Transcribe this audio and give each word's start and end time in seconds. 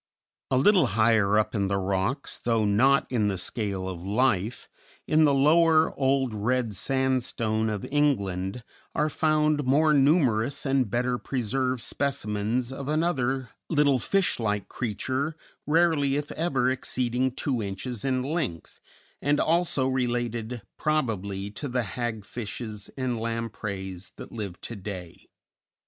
A 0.49 0.57
little 0.57 0.87
higher 0.97 1.37
up 1.37 1.53
in 1.53 1.67
the 1.67 1.77
rocks, 1.77 2.39
though 2.43 2.65
not 2.65 3.05
in 3.11 3.27
the 3.27 3.37
scale 3.37 3.87
of 3.87 4.01
life, 4.01 4.67
in 5.05 5.25
the 5.25 5.31
Lower 5.35 5.93
Old 5.93 6.33
Red 6.33 6.73
Sandstone 6.75 7.69
of 7.69 7.85
England, 7.85 8.63
are 8.95 9.09
found 9.09 9.63
more 9.63 9.93
numerous 9.93 10.65
and 10.65 10.89
better 10.89 11.19
preserved 11.19 11.81
specimens 11.83 12.73
of 12.73 12.87
another 12.87 13.49
little 13.69 13.99
fish 13.99 14.39
like 14.39 14.67
creature, 14.67 15.35
rarely 15.67 16.15
if 16.15 16.31
ever 16.31 16.67
exceeding 16.71 17.29
two 17.29 17.61
inches 17.61 18.03
in 18.03 18.23
length, 18.23 18.79
and 19.21 19.39
also 19.39 19.87
related 19.87 20.63
(probably) 20.79 21.51
to 21.51 21.67
the 21.67 21.83
hag 21.83 22.25
fishes 22.25 22.89
and 22.97 23.19
lampreys 23.19 24.13
that 24.15 24.31
live 24.31 24.59
to 24.61 24.75
day. 24.75 25.27